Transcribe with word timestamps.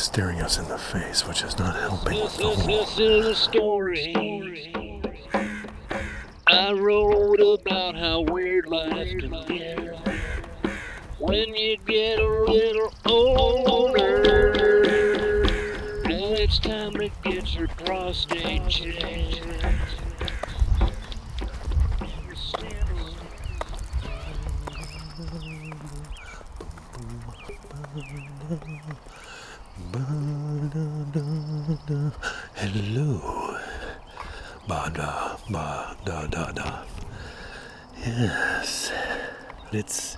staring 0.00 0.40
us 0.40 0.58
in 0.58 0.66
the 0.68 0.78
face, 0.78 1.26
which 1.26 1.42
is 1.42 1.58
not 1.58 1.76
helping 1.76 2.18
This, 2.18 2.40
whole. 2.40 2.54
this 2.56 2.98
is 2.98 3.26
a 3.26 3.34
story 3.34 4.14
I 6.46 6.72
wrote 6.72 7.60
about 7.60 7.96
how 7.96 8.22
weird 8.22 8.66
life 8.66 9.08
can 9.18 9.30
get 9.46 9.78
when 11.18 11.54
you 11.54 11.76
get 11.86 12.18
a 12.18 12.26
little 12.26 12.92
older. 13.06 14.52
Now 16.04 16.32
it's 16.32 16.58
time 16.58 16.92
to 16.94 17.10
get 17.22 17.54
your 17.54 17.68
prostate 17.68 18.68
checked. 18.68 19.42
Hello. 31.70 33.54
Ba 34.66 34.90
da 34.92 35.36
ba 35.50 35.94
da 36.04 36.26
da 36.26 36.50
da. 36.50 36.82
Yes. 38.04 38.90
It's 39.70 40.16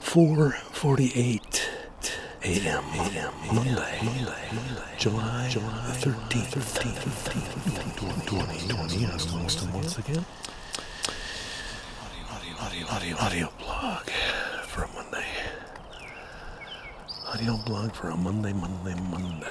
4:48 0.00 1.68
a.m. 2.44 2.84
Monday, 3.52 3.52
Monday, 3.52 4.00
July, 4.96 5.48
July 5.50 5.92
13th, 6.00 6.48
2020. 6.48 9.04
I'm 9.04 9.20
Winston 9.36 9.72
once 9.74 9.98
again. 9.98 10.24
Audio, 12.58 12.86
audio, 12.88 13.16
audio 13.18 13.52
blog 13.58 14.08
for 14.66 14.84
a 14.84 14.88
Monday. 14.96 15.26
Audio 17.28 17.58
blog 17.66 17.92
for 17.92 18.08
a 18.08 18.16
Monday, 18.16 18.54
Monday, 18.54 18.94
Monday. 18.94 19.46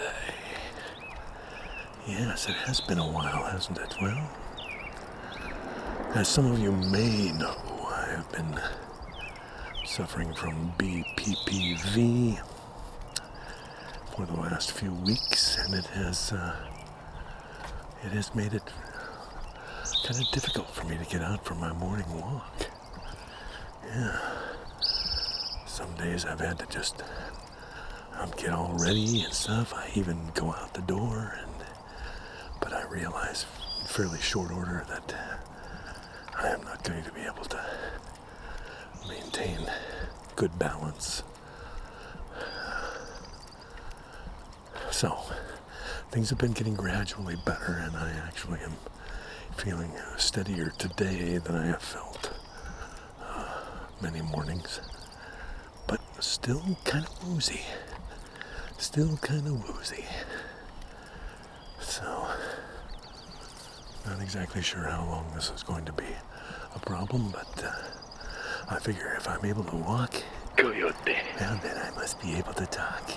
Yes, 2.09 2.49
it 2.49 2.55
has 2.65 2.81
been 2.81 2.97
a 2.97 3.07
while, 3.07 3.43
hasn't 3.43 3.77
it? 3.77 3.95
Well, 4.01 4.29
as 6.15 6.27
some 6.27 6.51
of 6.51 6.57
you 6.57 6.71
may 6.71 7.31
know, 7.33 7.55
I 7.87 8.07
have 8.15 8.31
been 8.31 8.59
suffering 9.85 10.33
from 10.33 10.73
BPPV 10.79 12.39
for 14.15 14.25
the 14.25 14.33
last 14.33 14.71
few 14.71 14.91
weeks, 14.91 15.57
and 15.63 15.75
it 15.75 15.85
has 15.85 16.31
uh, 16.31 16.55
it 18.03 18.11
has 18.11 18.33
made 18.33 18.53
it 18.55 18.63
kind 20.03 20.19
of 20.19 20.31
difficult 20.31 20.69
for 20.71 20.85
me 20.87 20.97
to 20.97 21.05
get 21.05 21.21
out 21.21 21.45
for 21.45 21.53
my 21.55 21.71
morning 21.73 22.11
walk. 22.19 22.67
Yeah, 23.85 24.19
some 25.67 25.93
days 25.95 26.25
I've 26.25 26.39
had 26.39 26.57
to 26.57 26.65
just 26.65 27.03
um, 28.19 28.31
get 28.35 28.49
all 28.49 28.73
ready 28.79 29.21
and 29.21 29.33
stuff. 29.33 29.73
I 29.75 29.91
even 29.93 30.17
go 30.33 30.51
out 30.51 30.73
the 30.73 30.81
door, 30.81 31.35
and 31.39 31.68
realize 32.89 33.45
fairly 33.85 34.19
short 34.19 34.51
order 34.51 34.83
that 34.89 35.15
I 36.37 36.47
am 36.49 36.63
not 36.63 36.83
going 36.83 37.03
to 37.03 37.11
be 37.11 37.21
able 37.21 37.45
to 37.45 37.59
maintain 39.07 39.59
good 40.35 40.57
balance. 40.57 41.23
So, 44.91 45.17
things 46.11 46.29
have 46.29 46.39
been 46.39 46.53
getting 46.53 46.73
gradually 46.73 47.35
better, 47.45 47.81
and 47.85 47.95
I 47.95 48.11
actually 48.27 48.59
am 48.61 48.73
feeling 49.55 49.91
steadier 50.17 50.71
today 50.77 51.37
than 51.37 51.55
I 51.55 51.67
have 51.67 51.81
felt 51.81 52.31
uh, 53.21 53.45
many 54.01 54.21
mornings. 54.21 54.81
But 55.87 56.01
still 56.19 56.77
kind 56.85 57.05
of 57.05 57.27
woozy. 57.27 57.61
Still 58.77 59.17
kind 59.17 59.47
of 59.47 59.67
woozy. 59.69 60.05
So, 61.79 62.27
not 64.09 64.21
exactly 64.21 64.61
sure 64.61 64.87
how 64.87 65.05
long 65.05 65.25
this 65.35 65.51
is 65.51 65.61
going 65.61 65.85
to 65.85 65.93
be 65.93 66.07
a 66.75 66.79
problem, 66.79 67.29
but 67.31 67.63
uh, 67.63 67.71
I 68.67 68.79
figure 68.79 69.13
if 69.17 69.29
I'm 69.29 69.45
able 69.45 69.63
to 69.65 69.75
walk, 69.75 70.23
Coyote. 70.57 71.15
well, 71.39 71.59
then 71.61 71.77
I 71.77 71.91
must 71.91 72.19
be 72.19 72.33
able 72.33 72.53
to 72.53 72.65
talk. 72.65 73.11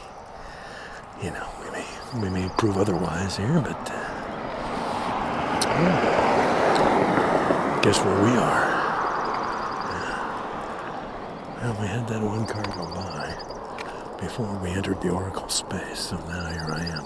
You 1.22 1.30
know, 1.30 1.48
we 1.64 1.70
may 1.70 1.86
we 2.22 2.28
may 2.28 2.48
prove 2.58 2.76
otherwise 2.76 3.38
here, 3.38 3.60
but 3.60 3.90
uh, 3.90 3.94
yeah. 5.80 6.10
guess 7.82 7.98
where 8.04 8.22
we 8.24 8.30
are. 8.30 8.68
Yeah. 9.96 10.18
Well, 11.62 11.76
we 11.80 11.86
had 11.86 12.06
that 12.08 12.20
one 12.22 12.46
car 12.46 12.62
go 12.64 12.84
by 12.94 13.34
before 14.20 14.58
we 14.58 14.70
entered 14.70 15.00
the 15.00 15.08
Oracle 15.08 15.48
space, 15.48 16.00
so 16.00 16.16
now 16.28 16.50
here 16.50 16.70
I 16.70 16.84
am, 16.84 17.04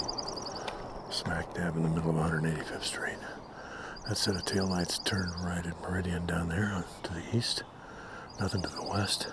smack 1.13 1.55
dab 1.55 1.77
in 1.77 1.85
the 1.85 1.89
middle 1.89 2.11
of 2.11 2.17
185th 2.17 2.83
Street. 2.83 3.19
That 4.09 4.17
set 4.17 4.37
of 4.37 4.45
taillights 4.45 5.05
turned 5.05 5.33
right 5.43 5.67
at 5.67 5.81
Meridian 5.81 6.27
down 6.27 6.49
there 6.49 6.85
to 7.03 7.13
the 7.13 7.37
east. 7.37 7.65
Nothing 8.41 8.63
to 8.63 8.69
the 8.69 8.85
west. 8.85 9.29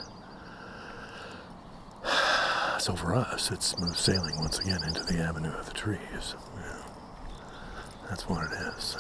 So 2.80 2.96
for 2.96 3.16
us, 3.16 3.50
it's 3.50 3.68
smooth 3.68 3.96
sailing 3.96 4.36
once 4.40 4.60
again 4.60 4.80
into 4.86 5.04
the 5.04 5.20
avenue 5.20 5.52
of 5.52 5.68
the 5.68 5.74
trees. 5.74 6.36
Yeah. 6.58 6.84
That's 8.10 8.28
what 8.28 8.44
it 8.44 8.52
is. 8.76 8.98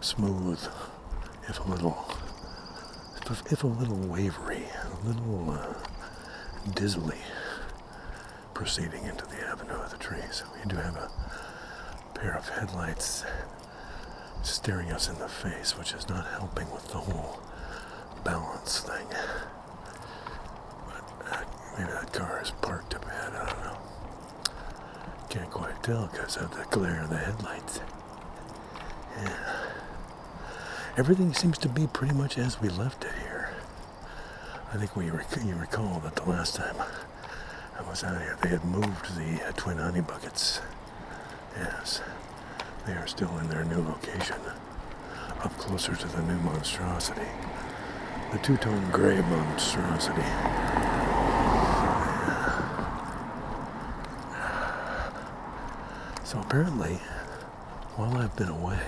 Smooth, 0.00 0.60
if 1.48 1.60
a 1.60 1.68
little, 1.68 1.98
if, 3.30 3.52
if 3.52 3.64
a 3.64 3.66
little 3.66 3.98
wavery, 3.98 4.62
a 4.64 5.06
little 5.06 5.50
uh, 5.50 5.74
dizzily, 6.70 7.18
proceeding 8.54 9.04
into 9.04 9.26
the 9.26 9.46
avenue 9.46 9.74
of 9.74 9.90
the 9.90 9.98
trees. 9.98 10.42
We 10.54 10.66
do 10.70 10.76
have 10.76 10.96
a 10.96 11.10
pair 12.14 12.36
of 12.36 12.48
headlights 12.48 13.24
staring 14.46 14.90
us 14.92 15.08
in 15.08 15.18
the 15.18 15.28
face, 15.28 15.76
which 15.78 15.92
is 15.92 16.08
not 16.08 16.26
helping 16.26 16.70
with 16.70 16.88
the 16.88 16.98
whole 16.98 17.40
balance 18.24 18.80
thing. 18.80 19.06
But 20.86 21.32
uh, 21.32 21.44
maybe 21.78 21.90
that 21.92 22.12
car 22.12 22.40
is 22.42 22.50
parked 22.62 22.94
up 22.94 23.04
ahead. 23.06 23.32
I 23.34 23.46
don't 23.46 23.60
know. 23.64 23.78
Can't 25.28 25.50
quite 25.50 25.82
tell 25.82 26.08
because 26.12 26.36
of 26.36 26.50
the 26.56 26.64
glare 26.70 27.02
of 27.02 27.10
the 27.10 27.16
headlights. 27.18 27.80
Yeah. 29.22 29.36
Everything 30.96 31.34
seems 31.34 31.58
to 31.58 31.68
be 31.68 31.86
pretty 31.86 32.14
much 32.14 32.38
as 32.38 32.60
we 32.60 32.68
left 32.68 33.04
it 33.04 33.12
here. 33.20 33.50
I 34.72 34.78
think 34.78 34.96
we 34.96 35.10
rec- 35.10 35.44
you 35.44 35.54
recall 35.54 36.00
that 36.00 36.16
the 36.16 36.28
last 36.28 36.56
time 36.56 36.76
I 37.78 37.82
was 37.88 38.02
out 38.02 38.20
here, 38.20 38.36
they 38.42 38.48
had 38.48 38.64
moved 38.64 39.16
the 39.16 39.46
uh, 39.46 39.52
twin 39.52 39.78
honey 39.78 40.00
buckets. 40.00 40.60
Yes, 41.56 42.00
they 42.86 42.92
are 42.92 43.06
still 43.06 43.36
in 43.38 43.48
their 43.48 43.64
new 43.64 43.82
location, 43.82 44.36
up 45.42 45.56
closer 45.58 45.96
to 45.96 46.06
the 46.08 46.22
new 46.22 46.38
monstrosity, 46.40 47.26
the 48.32 48.38
two-tone 48.38 48.90
gray 48.92 49.20
monstrosity. 49.22 50.22
So 56.24 56.40
apparently, 56.40 56.94
while 57.96 58.16
I've 58.16 58.36
been 58.36 58.48
away, 58.48 58.78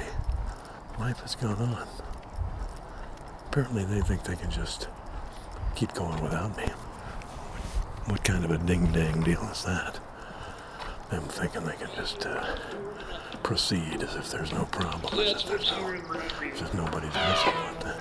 life 0.98 1.20
has 1.20 1.34
gone 1.34 1.60
on. 1.60 1.88
Apparently, 3.48 3.84
they 3.84 4.00
think 4.00 4.22
they 4.22 4.37
can 4.37 4.50
just 4.50 4.88
keep 5.75 5.92
going 5.94 6.22
without 6.22 6.56
me. 6.56 6.66
What 8.06 8.22
kind 8.22 8.44
of 8.44 8.50
a 8.50 8.58
ding 8.58 8.92
dang 8.92 9.22
deal 9.22 9.42
is 9.50 9.64
that? 9.64 9.98
Them 11.10 11.22
thinking 11.22 11.64
they 11.64 11.72
can 11.72 11.88
just 11.96 12.26
uh, 12.26 12.56
proceed 13.42 14.02
as 14.02 14.14
if 14.14 14.30
there's 14.30 14.52
no 14.52 14.66
problem, 14.66 15.19
as 15.20 15.42
if 15.42 15.48
there's, 15.48 15.70
no, 15.70 15.92
as 16.52 16.60
if 16.60 16.74
nobody's 16.74 17.14
missing. 17.14 17.54
What 17.54 17.80
the, 17.80 17.92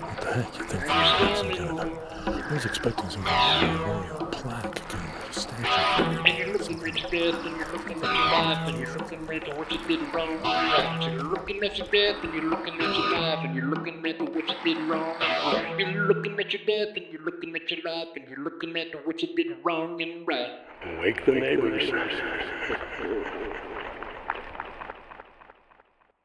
what 0.00 0.20
the 0.20 0.32
heck? 0.34 0.58
You 0.58 0.64
think 0.64 0.84
there's 0.84 1.38
some 1.38 1.50
kind 1.50 1.80
of 1.80 2.13
I 2.26 2.52
was 2.54 2.64
expecting 2.64 3.10
some 3.10 3.22
kind 3.22 3.64
of 3.64 3.80
memorial 3.80 4.26
plaque, 4.26 4.88
kind 4.88 5.04
of 5.04 5.28
a 5.28 5.32
statue. 5.32 6.22
And 6.22 6.38
you're 6.38 6.56
looking 6.56 6.82
at 6.82 7.12
your 7.12 7.32
death, 7.32 7.44
and 7.44 7.56
you're 7.56 7.72
looking 7.72 8.02
at 8.02 8.02
your 8.02 8.12
life, 8.12 8.68
and 8.68 8.78
you're 8.78 8.96
looking 8.96 9.28
at 9.30 9.58
what 9.58 9.72
you 9.72 9.78
did 9.86 10.14
wrong 10.14 10.30
and 10.30 10.42
right. 10.42 11.02
You're 11.02 11.22
looking 11.22 11.62
at 11.62 11.76
your 11.76 11.86
death, 11.88 12.24
and 12.24 12.34
you're 12.34 12.44
looking 12.44 12.74
at 12.74 12.96
your 12.96 13.10
life, 13.12 13.38
and 13.44 13.54
you're 13.54 13.64
looking 13.66 14.06
at 14.06 14.20
what 14.20 14.48
you 14.48 14.56
did 14.64 14.88
wrong 14.88 15.16
and 15.20 15.76
right. 15.76 15.78
You're 15.78 16.06
looking 16.06 16.40
at 16.40 16.52
your 16.52 16.64
death, 16.64 16.96
and 16.96 17.06
you're 17.12 17.22
looking 17.22 17.54
at 17.56 17.70
your 17.70 17.80
life, 17.84 18.08
and 18.16 18.28
you're 18.28 18.38
looking 18.44 18.76
at 18.76 19.06
what 19.06 19.20
you 19.20 19.34
did 19.36 19.58
wrong 19.62 20.00
and 20.00 20.26
right. 20.26 20.52
Wake 21.00 21.26
the 21.26 21.32
neighbors. 21.32 21.90